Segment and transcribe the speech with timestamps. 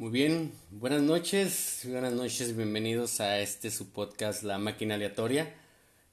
[0.00, 5.54] Muy bien, buenas noches, buenas noches, bienvenidos a este su podcast La Máquina Aleatoria.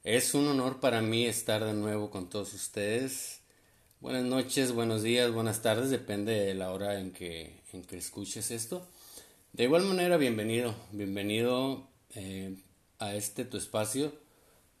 [0.04, 3.40] Es un honor para mí estar de nuevo con todos ustedes.
[4.02, 8.50] Buenas noches, buenos días, buenas tardes, depende de la hora en que, en que escuches
[8.50, 8.86] esto.
[9.54, 12.58] De igual manera, bienvenido, bienvenido eh,
[12.98, 14.12] a este tu espacio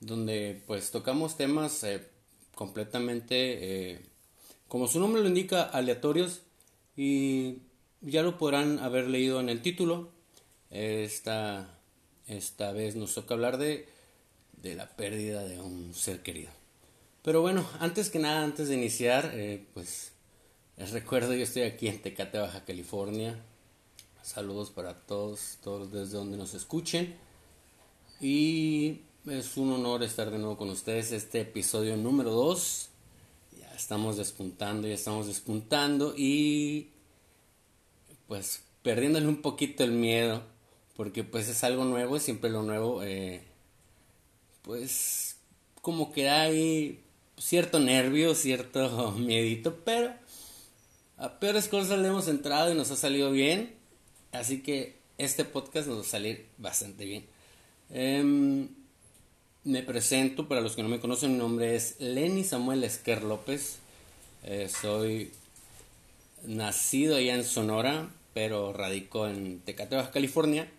[0.00, 2.06] donde pues tocamos temas eh,
[2.54, 4.00] completamente, eh,
[4.68, 6.42] como su nombre lo indica, aleatorios
[6.94, 7.62] y
[8.00, 10.10] ya lo podrán haber leído en el título.
[10.70, 11.78] Esta,
[12.26, 13.88] esta vez nos toca hablar de,
[14.62, 16.50] de la pérdida de un ser querido.
[17.22, 20.12] Pero bueno, antes que nada, antes de iniciar, eh, pues
[20.76, 23.36] les recuerdo, yo estoy aquí en Tecate, Baja California.
[24.22, 27.16] Saludos para todos, todos desde donde nos escuchen.
[28.20, 31.12] Y es un honor estar de nuevo con ustedes.
[31.12, 32.88] Este episodio número 2.
[33.58, 36.14] Ya estamos despuntando, ya estamos despuntando.
[36.16, 36.90] Y
[38.28, 40.42] pues perdiéndole un poquito el miedo,
[40.96, 43.42] porque pues es algo nuevo y siempre lo nuevo, eh,
[44.62, 45.36] pues
[45.82, 47.00] como que hay
[47.38, 50.12] cierto nervio, cierto miedito, pero
[51.16, 53.74] a peores cosas le hemos entrado y nos ha salido bien,
[54.32, 57.26] así que este podcast nos va a salir bastante bien.
[57.90, 58.68] Em,
[59.64, 63.78] me presento, para los que no me conocen, mi nombre es Lenny Samuel Esquer López.
[64.44, 65.32] Eh, soy
[66.46, 70.70] nacido allá en Sonora, pero radicó en Tecate, California.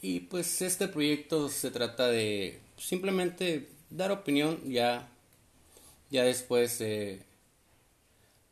[0.00, 5.08] Y pues este proyecto se trata de simplemente dar opinión, ya,
[6.10, 7.22] ya después eh,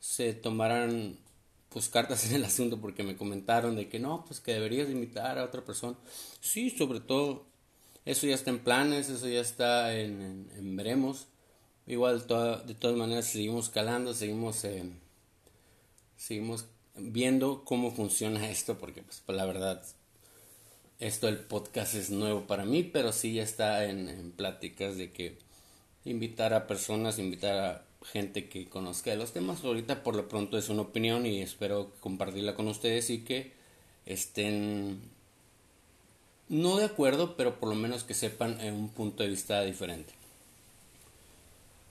[0.00, 1.18] se tomarán
[1.68, 5.38] pues cartas en el asunto porque me comentaron de que no, pues que deberías invitar
[5.38, 5.96] a otra persona.
[6.40, 7.44] Sí, sobre todo,
[8.04, 11.26] eso ya está en planes, eso ya está en, en, veremos.
[11.86, 14.90] Igual de todas maneras seguimos calando, seguimos, eh,
[16.16, 16.66] seguimos
[16.98, 19.82] viendo cómo funciona esto, porque pues, la verdad,
[20.98, 25.38] esto el podcast es nuevo para mí, pero sí ya está en, pláticas de que
[26.04, 29.64] invitar a personas, invitar a gente que conozca los temas.
[29.64, 33.52] Ahorita por lo pronto es una opinión y espero compartirla con ustedes y que
[34.06, 35.00] estén
[36.48, 40.12] no de acuerdo, pero por lo menos que sepan en un punto de vista diferente.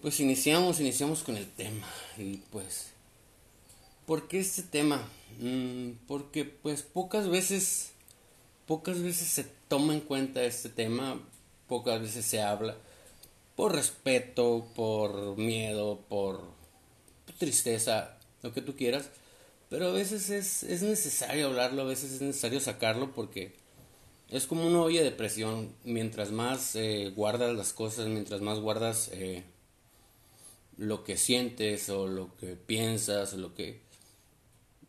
[0.01, 1.87] Pues iniciamos, iniciamos con el tema
[2.17, 2.94] y pues
[4.05, 5.01] ¿Por qué este tema?
[5.39, 7.91] Mm, porque pues pocas veces,
[8.67, 11.19] pocas veces se toma en cuenta este tema,
[11.67, 12.75] pocas veces se habla
[13.55, 16.41] por respeto, por miedo, por
[17.39, 19.09] tristeza, lo que tú quieras,
[19.69, 23.53] pero a veces es, es necesario hablarlo, a veces es necesario sacarlo porque
[24.29, 29.09] es como una olla de presión, mientras más eh, guardas las cosas, mientras más guardas
[29.13, 29.43] eh,
[30.77, 33.84] lo que sientes o lo que piensas o lo que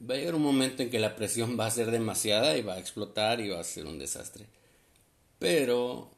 [0.01, 2.75] va a llegar un momento en que la presión va a ser demasiada y va
[2.75, 4.47] a explotar y va a ser un desastre.
[5.39, 6.11] Pero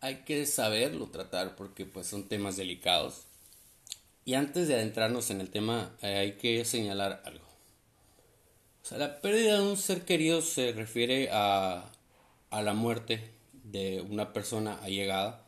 [0.00, 3.24] hay que saberlo tratar porque pues son temas delicados.
[4.24, 7.46] Y antes de adentrarnos en el tema eh, hay que señalar algo.
[8.82, 11.90] O sea, la pérdida de un ser querido se refiere a,
[12.50, 15.44] a la muerte de una persona allegada.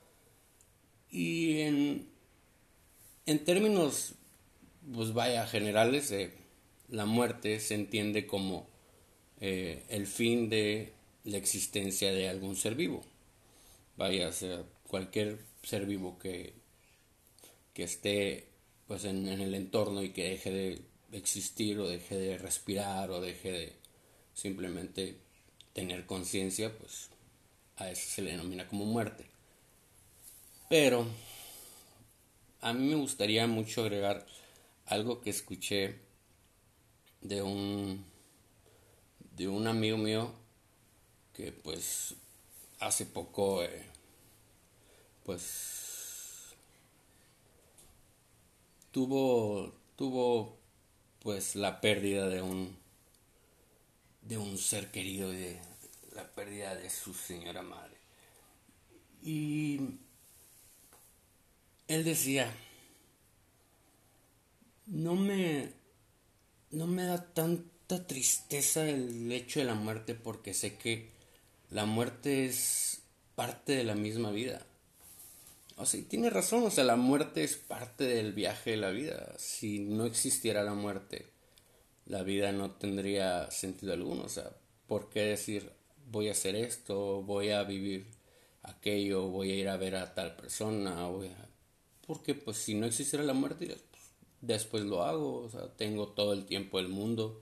[1.10, 2.08] Y en,
[3.26, 4.14] en términos,
[4.92, 6.32] pues vaya, generales, eh,
[6.88, 8.66] la muerte se entiende como
[9.40, 10.92] eh, el fin de
[11.24, 13.02] la existencia de algún ser vivo.
[13.96, 16.54] Vaya, sea cualquier ser vivo que,
[17.74, 18.46] que esté
[18.86, 20.82] pues en, en, el entorno y que deje de
[21.12, 23.72] existir o deje de respirar o deje de
[24.34, 25.16] simplemente
[25.74, 27.10] tener conciencia, pues
[27.76, 29.26] a eso se le denomina como muerte.
[30.68, 31.06] Pero
[32.60, 34.26] a mí me gustaría mucho agregar
[34.86, 35.96] algo que escuché
[37.20, 38.04] de un
[39.36, 40.32] de un amigo mío
[41.32, 42.14] que pues
[42.80, 43.84] hace poco eh,
[45.24, 46.54] pues
[48.90, 50.56] tuvo tuvo
[51.20, 52.76] pues la pérdida de un
[54.22, 55.60] de un ser querido de
[56.14, 57.96] la pérdida de su señora madre.
[59.22, 59.80] Y
[61.86, 62.52] él decía
[64.86, 65.77] no me
[66.70, 71.10] no me da tanta tristeza el hecho de la muerte porque sé que
[71.70, 73.02] la muerte es
[73.34, 74.66] parte de la misma vida.
[75.76, 79.34] O sea, tiene razón, o sea, la muerte es parte del viaje de la vida.
[79.38, 81.26] Si no existiera la muerte,
[82.06, 84.24] la vida no tendría sentido alguno.
[84.24, 84.50] O sea,
[84.86, 85.70] ¿por qué decir
[86.10, 88.06] voy a hacer esto, voy a vivir
[88.62, 91.06] aquello, voy a ir a ver a tal persona?
[91.06, 91.48] Voy a...
[92.06, 93.76] Porque pues si no existiera la muerte,
[94.40, 97.40] después lo hago, o sea, tengo todo el tiempo del mundo.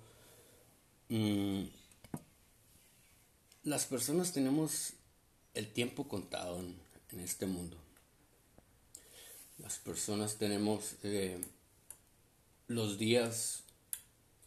[1.08, 1.64] mm,
[3.64, 4.92] las personas tenemos
[5.54, 7.76] el tiempo contado en, este mundo.
[9.58, 11.40] Las personas tenemos eh,
[12.68, 13.62] los días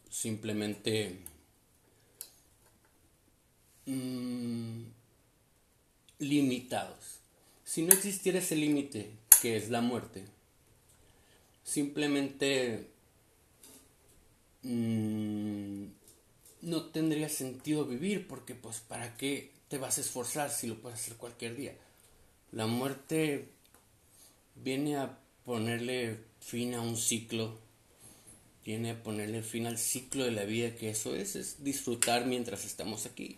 [0.10, 1.20] simplemente
[3.88, 4.84] mm,
[6.20, 7.20] limitados.
[7.66, 9.12] Si no existiera ese límite,
[9.42, 10.26] que es la muerte,
[11.70, 12.88] simplemente
[14.64, 15.84] mm,
[16.64, 21.00] no tendría sentido vivir porque pues para qué te vas a esforzar si lo puedes
[21.00, 21.76] hacer cualquier día.
[22.52, 23.50] La muerte
[24.56, 27.56] viene a ponerle fin a un ciclo,
[28.66, 32.66] viene a ponerle fin al ciclo de la vida que eso es, es disfrutar mientras
[32.66, 33.38] estamos aquí.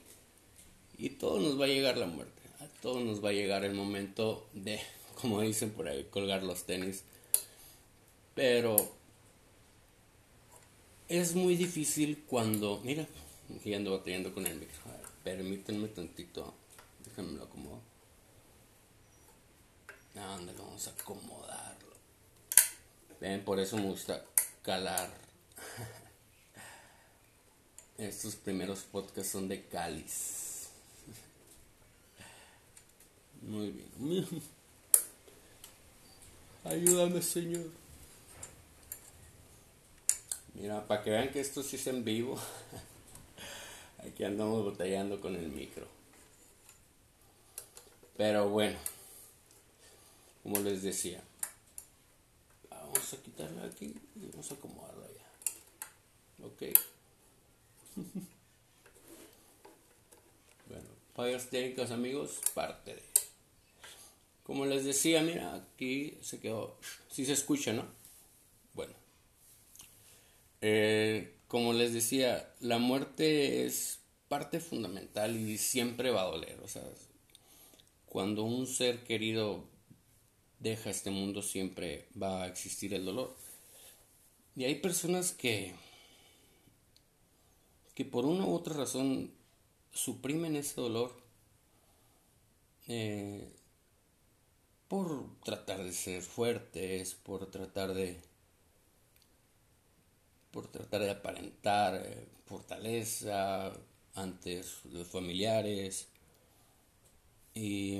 [0.98, 3.74] Y todo nos va a llegar la muerte, a todos nos va a llegar el
[3.74, 4.80] momento de,
[5.20, 7.04] como dicen por ahí, colgar los tenis.
[8.36, 8.76] Pero
[11.08, 13.06] es muy difícil cuando, mira,
[13.56, 14.78] aquí ando batallando con el micro.
[15.24, 16.54] permítanme tantito,
[17.06, 17.92] déjenme lo acomodo.
[20.16, 21.96] Anda, vamos a acomodarlo.
[23.20, 24.24] Ven, por eso me gusta
[24.62, 25.10] calar.
[27.98, 30.70] Estos primeros podcasts son de cáliz.
[33.42, 34.32] Muy bien.
[36.64, 37.81] Ayúdame, Señor.
[40.54, 42.38] Mira, para que vean que esto sí es en vivo,
[44.00, 45.88] aquí andamos batallando con el micro.
[48.18, 48.78] Pero bueno,
[50.44, 51.22] como les decía,
[52.70, 55.26] vamos a quitarla aquí y vamos a acomodarla ya.
[56.46, 56.64] Ok.
[60.68, 63.04] bueno, fallas técnicas amigos, parte de.
[64.44, 66.76] Como les decía, mira, aquí se quedó.
[67.10, 68.01] Si se escucha, ¿no?
[70.62, 76.60] Eh, como les decía, la muerte es parte fundamental y siempre va a doler.
[76.64, 76.84] O sea,
[78.06, 79.66] cuando un ser querido
[80.60, 83.36] deja este mundo, siempre va a existir el dolor.
[84.56, 85.74] Y hay personas que,
[87.96, 89.32] que por una u otra razón
[89.94, 91.22] suprimen ese dolor
[92.88, 93.52] eh,
[94.88, 98.22] por tratar de ser fuertes, por tratar de
[100.52, 103.72] por tratar de aparentar eh, fortaleza
[104.16, 104.62] ante
[104.92, 106.08] los familiares.
[107.54, 108.00] Y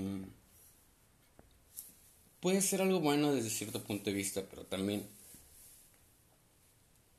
[2.40, 5.06] puede ser algo bueno desde cierto punto de vista, pero también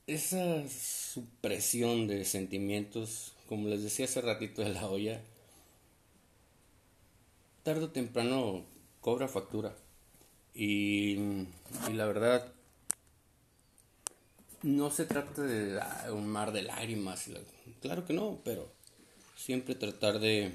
[0.07, 5.21] esa supresión de sentimientos, como les decía hace ratito de la olla,
[7.63, 8.65] tarde o temprano
[9.01, 9.75] cobra factura.
[10.53, 11.17] Y,
[11.89, 12.53] y la verdad,
[14.63, 15.79] no se trata de
[16.11, 17.29] un mar de lágrimas,
[17.81, 18.71] claro que no, pero
[19.35, 20.53] siempre tratar de,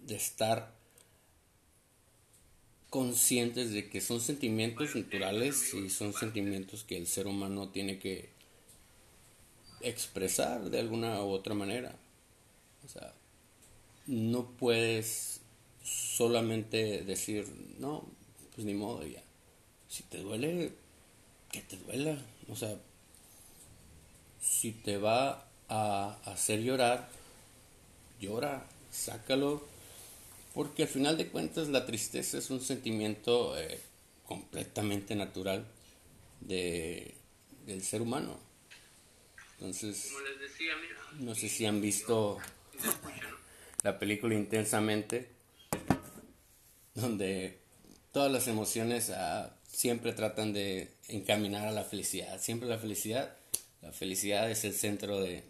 [0.00, 0.72] de estar
[2.90, 8.30] conscientes de que son sentimientos naturales y son sentimientos que el ser humano tiene que
[9.80, 11.94] expresar de alguna u otra manera.
[12.84, 13.14] O sea,
[14.06, 15.40] no puedes
[15.82, 17.46] solamente decir,
[17.78, 18.04] no,
[18.54, 19.22] pues ni modo ya.
[19.88, 20.72] Si te duele,
[21.50, 22.18] que te duela.
[22.48, 22.76] O sea,
[24.40, 27.08] si te va a hacer llorar,
[28.20, 29.66] llora, sácalo,
[30.54, 33.80] porque al final de cuentas la tristeza es un sentimiento eh,
[34.26, 35.64] completamente natural
[36.40, 37.14] de,
[37.66, 38.38] del ser humano.
[39.58, 40.10] Entonces,
[41.18, 42.38] no sé si han visto
[43.82, 45.28] la película intensamente,
[46.94, 47.58] donde
[48.12, 52.40] todas las emociones ah, siempre tratan de encaminar a la felicidad.
[52.40, 53.36] Siempre la felicidad,
[53.82, 55.44] la felicidad es el centro de,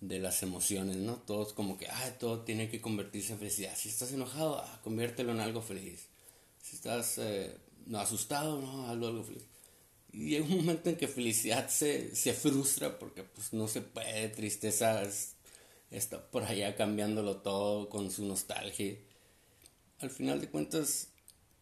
[0.00, 1.16] de las emociones, ¿no?
[1.16, 3.76] Todos como que, ah, todo tiene que convertirse en felicidad.
[3.76, 6.06] Si estás enojado, ah, conviértelo en algo feliz.
[6.62, 7.56] Si estás eh,
[7.94, 9.44] asustado, no, hazlo algo feliz.
[10.12, 14.28] Y hay un momento en que felicidad se, se frustra porque pues no se puede,
[14.30, 15.02] tristeza
[15.90, 18.96] está por allá cambiándolo todo con su nostalgia.
[20.00, 21.08] Al final de cuentas,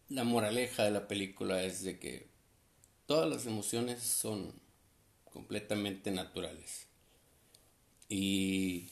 [0.09, 2.27] la moraleja de la película es de que
[3.05, 4.53] todas las emociones son
[5.31, 6.87] completamente naturales.
[8.09, 8.89] Y,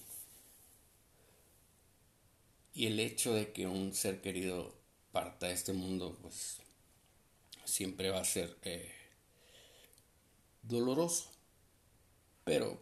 [2.73, 4.73] y el hecho de que un ser querido
[5.11, 6.57] parta de este mundo, pues
[7.65, 8.91] siempre va a ser eh,
[10.61, 11.31] doloroso.
[12.43, 12.79] Pero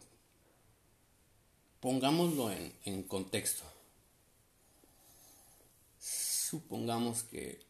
[1.80, 3.64] pongámoslo en, en contexto.
[5.98, 7.65] Supongamos que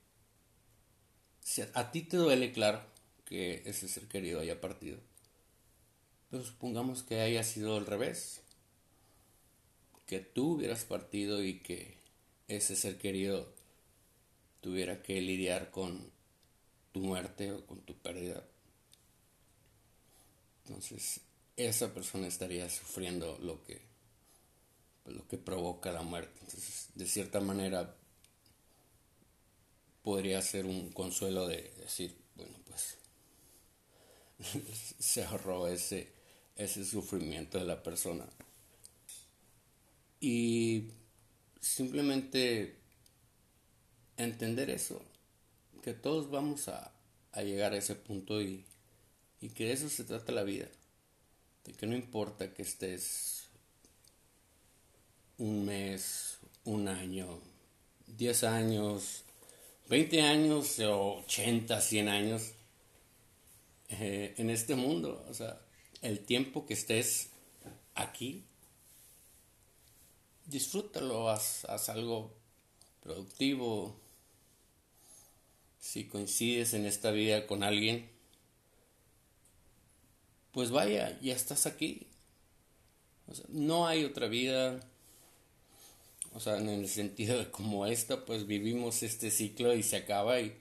[1.75, 2.83] a ti te duele, claro,
[3.25, 4.99] que ese ser querido haya partido.
[6.31, 8.41] Pero supongamos que haya sido al revés.
[10.07, 11.99] Que tú hubieras partido y que
[12.49, 13.53] ese ser querido
[14.61, 16.11] tuviera que lidiar con
[16.93, 18.45] tu muerte o con tu pérdida.
[20.65, 21.21] Entonces,
[21.57, 23.81] esa persona estaría sufriendo lo que
[25.07, 26.39] lo que provoca la muerte.
[26.41, 27.95] Entonces, de cierta manera
[30.07, 32.97] podría ser un consuelo de decir, bueno, pues
[35.01, 36.15] se ahorró ese
[36.55, 38.25] ese sufrimiento de la persona.
[40.21, 40.91] Y
[41.61, 42.77] simplemente
[44.17, 45.03] entender eso,
[45.83, 46.93] que todos vamos a,
[47.43, 48.65] llegar a ese punto y,
[49.41, 50.69] y que de eso se trata la vida,
[51.65, 53.49] de que no importa que estés
[55.37, 57.41] un mes, un año,
[58.07, 59.26] 10 años,
[59.89, 62.53] 20 años o 80, 100 años
[63.89, 65.25] eh, en este mundo.
[65.29, 65.61] O sea,
[66.03, 67.31] el tiempo que estés
[67.95, 68.45] aquí,
[70.47, 72.33] disfrútalo, haz, haz algo
[73.03, 73.97] productivo,
[75.79, 78.11] si coincides en esta vida con alguien,
[80.51, 82.07] pues vaya, ya estás aquí.
[83.49, 84.81] no hay otra vida,
[86.37, 90.41] o sea, en el sentido de como esta, pues vivimos este ciclo y se acaba
[90.41, 90.57] y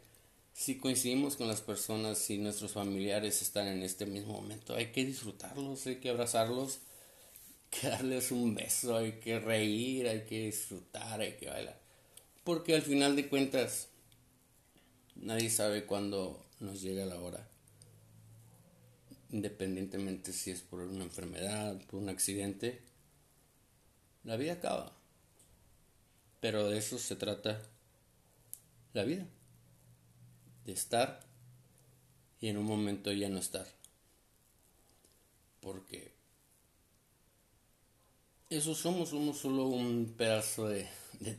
[0.54, 5.06] si coincidimos con las personas, si nuestros familiares están en este mismo momento, hay que
[5.06, 6.80] disfrutarlos, hay que abrazarlos,
[7.74, 11.80] hay que darles un beso, hay que reír, hay que disfrutar, hay que bailar.
[12.44, 13.90] Porque al final de cuentas,
[15.16, 17.48] Nadie sabe cuándo nos llega la hora.
[19.32, 22.82] Independientemente si es por una enfermedad, por un accidente,
[24.24, 24.95] la vida acaba.
[26.46, 27.60] Pero de eso se trata
[28.94, 29.26] la vida.
[30.64, 31.26] De estar
[32.40, 33.66] y en un momento ya no estar.
[35.60, 36.12] Porque
[38.52, 40.88] eso somos, somos solo un pedazo de,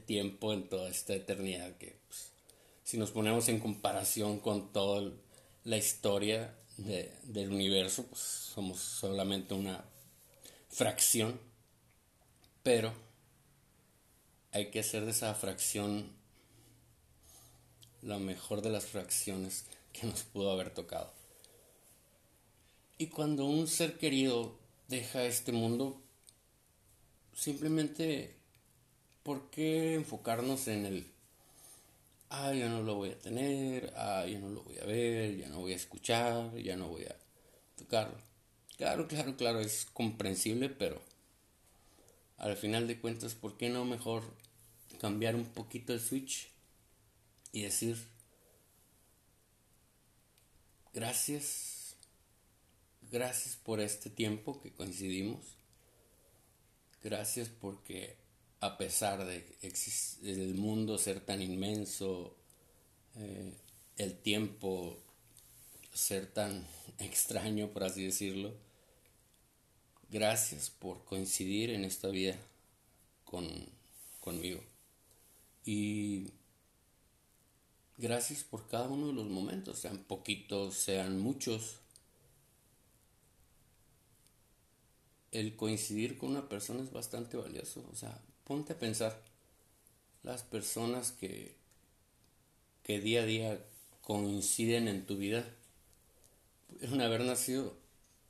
[0.06, 2.32] tiempo en toda esta eternidad que pues,
[2.82, 5.12] si nos ponemos en comparación con toda
[5.62, 9.84] la historia del universo, pues somos solamente una
[10.68, 11.38] fracción,
[12.64, 13.05] pero
[14.56, 16.10] hay que hacer de esa fracción
[18.00, 21.12] la mejor de las fracciones que nos pudo haber tocado.
[22.96, 24.56] Y cuando un ser querido
[24.88, 26.00] deja este mundo,
[27.34, 28.34] simplemente,
[29.22, 31.06] ¿por qué enfocarnos en el
[32.30, 35.48] ah, ya no lo voy a tener, ah, ya no lo voy a ver, ya
[35.48, 37.16] no voy a escuchar, ya no voy a
[37.76, 38.16] tocarlo.
[38.78, 41.02] Claro, claro, claro, es comprensible, pero
[42.38, 44.45] al final de cuentas, ¿por qué no mejor
[45.00, 46.48] cambiar un poquito el switch
[47.52, 47.96] y decir,
[50.92, 51.96] gracias,
[53.10, 55.56] gracias por este tiempo que coincidimos,
[57.02, 58.16] gracias porque
[58.60, 59.44] a pesar de
[60.22, 62.36] el mundo ser tan inmenso,
[63.16, 63.52] eh,
[63.96, 64.98] el tiempo
[65.92, 66.66] ser tan
[66.98, 68.54] extraño, por así decirlo,
[70.10, 72.36] gracias por coincidir en esta vida
[73.24, 73.46] con,
[74.20, 74.62] conmigo.
[75.66, 76.28] Y
[77.98, 81.80] gracias por cada uno de los momentos, sean poquitos, sean muchos.
[85.32, 89.20] El coincidir con una persona es bastante valioso, o sea, ponte a pensar,
[90.22, 91.56] las personas que,
[92.84, 93.64] que día a día
[94.02, 95.44] coinciden en tu vida
[96.68, 97.74] pudieron haber nacido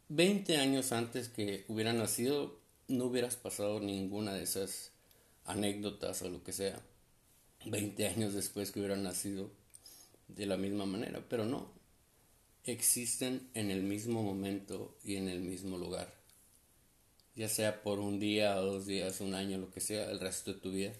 [0.08, 4.92] 20 años antes que hubieran nacido, no hubieras pasado ninguna de esas
[5.44, 6.80] anécdotas o lo que sea.
[7.66, 9.50] 20 años después que hubieran nacido
[10.28, 11.70] de la misma manera, pero no,
[12.64, 16.16] existen en el mismo momento y en el mismo lugar
[17.36, 20.60] ya sea por un día dos días, un año, lo que sea, el resto de
[20.60, 20.92] tu vida,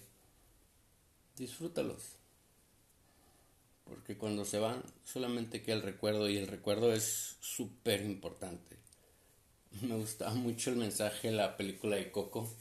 [1.35, 2.03] disfrútalos.
[3.83, 8.77] Porque cuando se van, solamente queda el recuerdo y el recuerdo es súper importante.
[9.81, 12.53] Me gustaba mucho el mensaje de la película de Coco,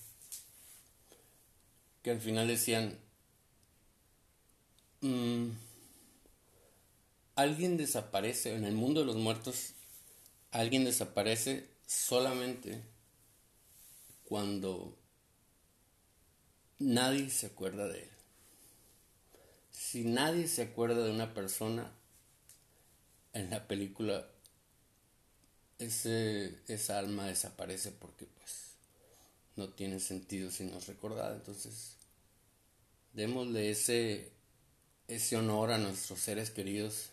[2.02, 2.98] que al final decían,
[5.00, 5.50] mm,
[7.34, 9.74] alguien desaparece, en el mundo de los muertos,
[10.50, 12.82] alguien desaparece solamente
[14.24, 14.96] cuando
[16.78, 18.10] nadie se acuerda de él.
[19.70, 21.92] Si nadie se acuerda de una persona
[23.32, 24.26] en la película,
[25.78, 28.72] ese, esa alma desaparece porque pues
[29.56, 31.36] no tiene sentido si no es recordada.
[31.36, 31.96] Entonces,
[33.12, 34.32] démosle ese,
[35.08, 37.10] ese honor a nuestros seres queridos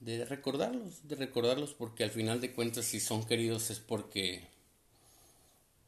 [0.00, 4.46] de recordarlos, de recordarlos porque al final de cuentas si son queridos es porque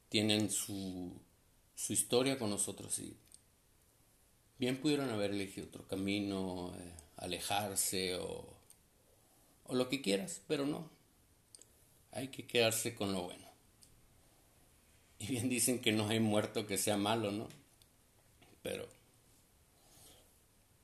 [0.09, 1.13] tienen su,
[1.75, 3.15] su historia con nosotros y
[4.59, 8.47] bien pudieron haber elegido otro camino, eh, alejarse o,
[9.65, 10.89] o lo que quieras, pero no,
[12.13, 13.45] hay que quedarse con lo bueno.
[15.19, 17.49] Y bien dicen que no hay muerto que sea malo, ¿no?
[18.63, 18.87] Pero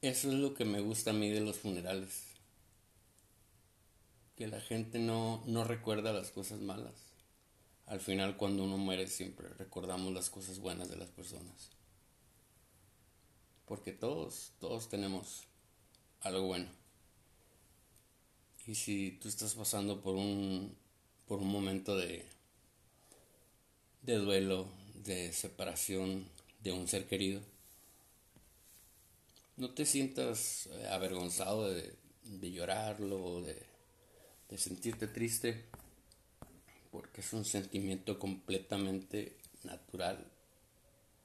[0.02, 2.25] eso es lo que me gusta a mí de los funerales.
[4.37, 6.94] Que la gente no, no recuerda las cosas malas.
[7.87, 11.71] Al final cuando uno muere siempre recordamos las cosas buenas de las personas.
[13.66, 15.44] Porque todos, todos tenemos
[16.21, 16.68] algo bueno.
[18.66, 20.75] Y si tú estás pasando por un,
[21.26, 22.25] por un momento de,
[24.02, 26.26] de duelo, de separación
[26.62, 27.40] de un ser querido,
[29.56, 31.94] no te sientas eh, avergonzado de,
[32.52, 35.64] llorarlo de sentirte triste,
[36.92, 40.25] porque es un sentimiento completamente natural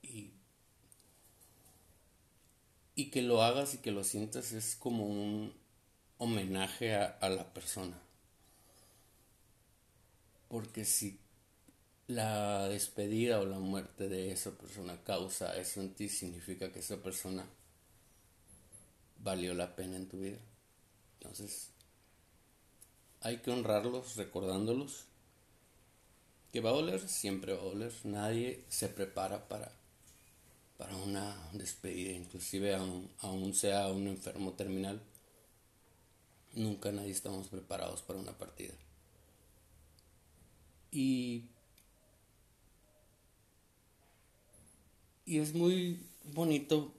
[0.01, 0.31] y,
[2.95, 5.53] y que lo hagas y que lo sientas es como un
[6.17, 7.99] homenaje a, a la persona.
[10.47, 11.19] Porque si
[12.07, 17.03] la despedida o la muerte de esa persona causa eso en ti, significa que esa
[17.03, 17.45] persona
[19.23, 20.39] valió la pena en tu vida.
[21.19, 21.69] Entonces,
[23.21, 25.05] hay que honrarlos recordándolos.
[26.51, 27.93] Que va a oler, siempre va a oler.
[28.05, 29.71] Nadie se prepara para,
[30.77, 35.01] para una despedida, inclusive aún, aún sea un enfermo terminal.
[36.53, 38.73] Nunca nadie estamos preparados para una partida.
[40.91, 41.43] Y,
[45.25, 45.99] y es muy
[46.33, 46.96] bonito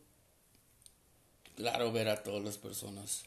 [1.58, 3.24] claro ver a todas las personas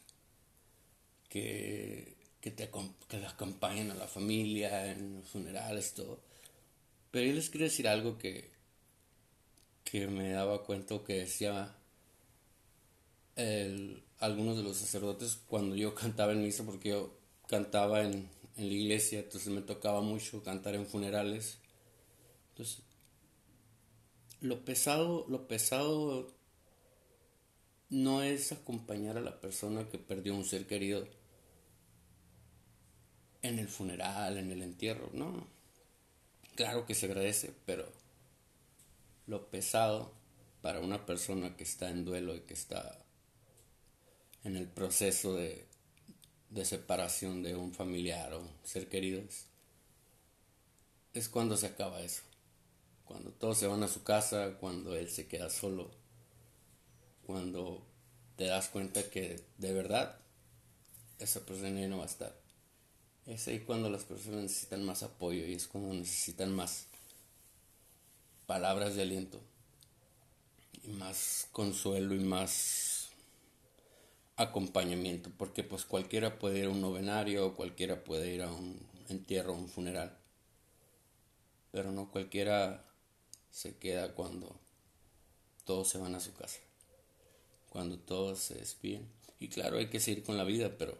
[1.27, 2.71] que, que, te,
[3.09, 6.21] que acompañan a la familia en los funerales, todo.
[7.11, 8.49] Pero yo les quiero decir algo que,
[9.83, 11.75] que me daba cuenta que decía
[13.35, 17.13] el, algunos de los sacerdotes cuando yo cantaba en misa, porque yo
[17.49, 21.57] cantaba en, en la iglesia, entonces me tocaba mucho cantar en funerales.
[22.51, 22.81] Entonces,
[24.39, 26.31] lo pesado, lo pesado
[27.91, 31.05] no es acompañar a la persona que perdió un ser querido
[33.41, 35.45] en el funeral, en el entierro, no.
[36.55, 37.91] Claro que se agradece, pero
[39.27, 40.13] lo pesado
[40.61, 43.03] para una persona que está en duelo y que está
[44.45, 45.67] en el proceso de,
[46.49, 49.47] de separación de un familiar o ser querido es,
[51.13, 52.21] es cuando se acaba eso.
[53.03, 56.00] Cuando todos se van a su casa, cuando él se queda solo
[57.31, 57.81] cuando
[58.35, 60.19] te das cuenta que de verdad
[61.17, 62.35] esa persona ya no va a estar.
[63.25, 66.87] Es ahí cuando las personas necesitan más apoyo y es cuando necesitan más
[68.47, 69.39] palabras de aliento
[70.83, 73.11] y más consuelo y más
[74.35, 79.53] acompañamiento, porque pues cualquiera puede ir a un novenario, cualquiera puede ir a un entierro,
[79.53, 80.17] un funeral,
[81.71, 82.83] pero no cualquiera
[83.51, 84.59] se queda cuando
[85.63, 86.59] todos se van a su casa
[87.71, 89.07] cuando todos se despiden.
[89.39, 90.97] Y claro, hay que seguir con la vida, pero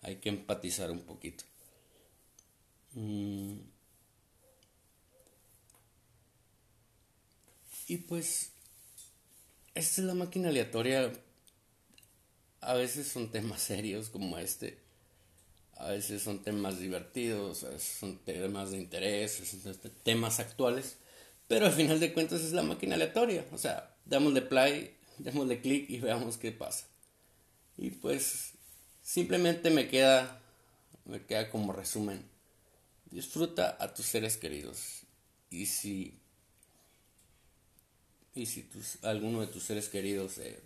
[0.00, 1.44] hay que empatizar un poquito.
[2.94, 3.58] Mm.
[7.86, 8.52] Y pues,
[9.74, 11.12] esta es la máquina aleatoria.
[12.62, 14.78] A veces son temas serios como este.
[15.76, 19.42] A veces son temas divertidos, a veces son temas de interés,
[20.02, 20.96] temas actuales.
[21.46, 23.44] Pero al final de cuentas es la máquina aleatoria.
[23.52, 26.86] O sea, damos de play démosle clic y veamos qué pasa.
[27.76, 28.52] Y pues
[29.02, 30.40] simplemente me queda,
[31.04, 32.24] me queda como resumen.
[33.10, 35.02] Disfruta a tus seres queridos.
[35.50, 36.18] Y si,
[38.34, 40.60] y si tus, alguno de tus seres queridos eh,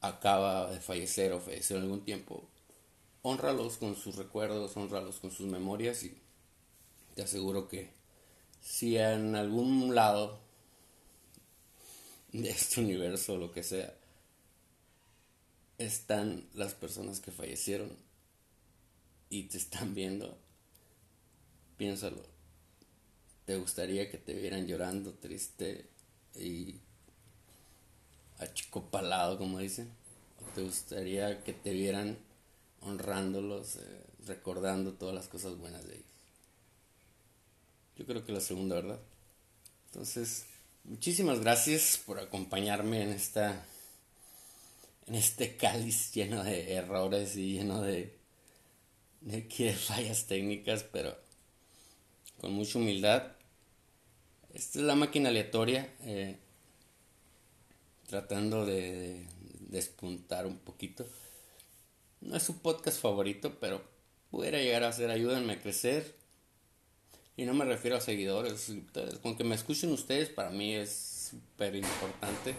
[0.00, 2.48] acaba de fallecer o falleció en algún tiempo,
[3.22, 6.16] honralos con sus recuerdos, honralos con sus memorias y
[7.14, 7.90] te aseguro que
[8.62, 10.41] si en algún lado
[12.32, 13.94] de este universo, lo que sea,
[15.78, 17.90] están las personas que fallecieron
[19.28, 20.38] y te están viendo,
[21.76, 22.22] piénsalo.
[23.44, 25.88] ¿Te gustaría que te vieran llorando, triste
[26.36, 26.76] y
[28.38, 29.90] achicopalado, como dicen?
[30.40, 32.18] ¿O te gustaría que te vieran
[32.82, 36.06] honrándolos, eh, recordando todas las cosas buenas de ellos?
[37.96, 39.00] Yo creo que la segunda, ¿verdad?
[39.86, 40.46] Entonces,
[40.84, 43.64] Muchísimas gracias por acompañarme en esta
[45.06, 48.16] en este cáliz lleno de errores y lleno de,
[49.20, 51.16] de fallas técnicas, pero
[52.40, 53.32] con mucha humildad.
[54.52, 56.36] Esta es la máquina aleatoria, eh,
[58.06, 59.26] tratando de,
[59.60, 61.06] despuntar un poquito.
[62.20, 63.82] No es su podcast favorito, pero
[64.30, 66.21] pudiera llegar a ser ayúdenme a crecer.
[67.42, 68.72] Y no me refiero a seguidores,
[69.20, 72.54] con que me escuchen ustedes para mí es súper importante.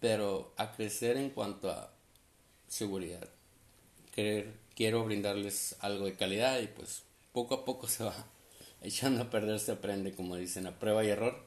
[0.00, 1.92] Pero a crecer en cuanto a
[2.66, 3.28] seguridad.
[4.74, 7.02] quiero brindarles algo de calidad y pues
[7.34, 8.14] poco a poco se va
[8.80, 11.44] echando a perder, se aprende, como dicen, a prueba y error.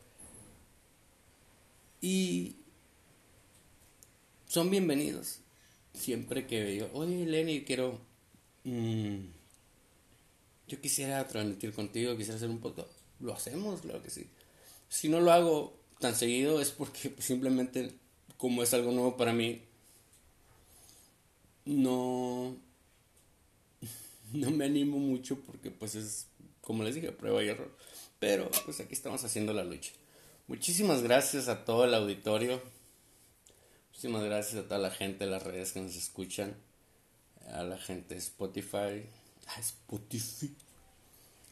[2.02, 2.58] Y
[4.46, 5.40] son bienvenidos.
[5.96, 8.00] Siempre que yo, oye Lenny, quiero...
[8.64, 9.43] Mm,
[10.68, 12.88] yo quisiera transmitir contigo, quisiera hacer un poco...
[13.20, 14.28] Lo hacemos, claro que sí.
[14.90, 17.94] Si no lo hago tan seguido es porque simplemente,
[18.38, 19.62] como es algo nuevo para mí,
[21.66, 22.56] no...
[24.34, 26.26] No me animo mucho porque pues es,
[26.62, 27.72] como les dije, prueba y error.
[28.20, 29.92] Pero pues aquí estamos haciendo la lucha.
[30.48, 32.62] Muchísimas gracias a todo el auditorio.
[33.92, 36.56] Muchísimas gracias a toda la gente de las redes que nos escuchan.
[37.52, 39.04] A la gente de Spotify.
[39.48, 40.56] Ah, Spotify.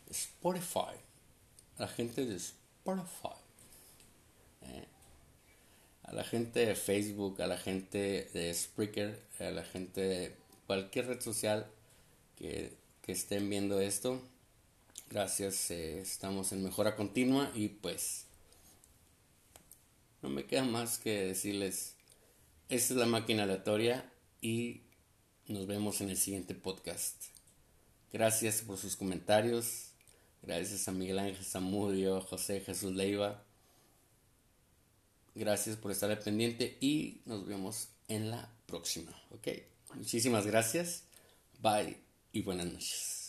[0.09, 0.95] Spotify.
[1.77, 3.37] A la gente de Spotify.
[4.61, 4.87] Eh,
[6.03, 10.35] a la gente de Facebook, a la gente de Spreaker, a la gente de
[10.67, 11.67] cualquier red social
[12.35, 14.21] que, que estén viendo esto.
[15.09, 18.25] Gracias, eh, estamos en mejora continua y pues
[20.21, 21.95] no me queda más que decirles,
[22.69, 24.81] esta es la máquina aleatoria y
[25.47, 27.30] nos vemos en el siguiente podcast.
[28.11, 29.91] Gracias por sus comentarios.
[30.41, 33.43] Gracias a Miguel Ángel Zamudio, José Jesús Leiva.
[35.35, 39.11] Gracias por estar al pendiente y nos vemos en la próxima.
[39.29, 39.47] ¿Ok?
[39.95, 41.03] Muchísimas gracias.
[41.59, 41.97] Bye
[42.33, 43.20] y buenas noches.